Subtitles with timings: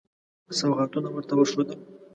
[0.59, 1.79] سوغاتونه ورته وښودل.